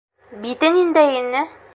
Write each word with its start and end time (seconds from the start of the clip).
Бите 0.45 0.71
ниндәй 0.77 1.11
ине? 1.21 1.45